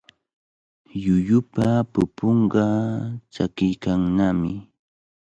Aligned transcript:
Llullupa 1.03 1.67
pupunqa 1.91 2.65
tsakiykannami. 3.33 4.53